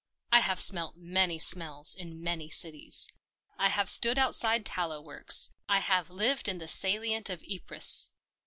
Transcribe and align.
I 0.31 0.39
have 0.39 0.59
smelt 0.59 0.95
many 0.97 1.37
smells 1.37 1.93
in 1.93 2.23
many 2.23 2.49
cities: 2.49 3.07
I 3.59 3.69
have 3.69 3.87
stood 3.87 4.17
outside 4.17 4.65
tallow 4.65 4.99
works. 4.99 5.51
I 5.69 5.79
have 5.79 6.09
lived 6.09 6.47
in 6.47 6.57
the 6.57 6.67
salient 6.67 7.29
of 7.29 7.43
Ypres. 7.43 8.09